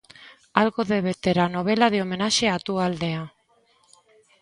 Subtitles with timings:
[0.61, 3.23] Algo debe ter a novela de homenaxe á túa aldea.